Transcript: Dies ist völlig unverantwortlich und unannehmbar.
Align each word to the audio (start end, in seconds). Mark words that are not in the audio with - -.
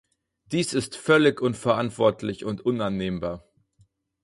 Dies 0.45 0.73
ist 0.73 0.97
völlig 0.97 1.41
unverantwortlich 1.41 2.43
und 2.43 2.61
unannehmbar. 2.65 3.43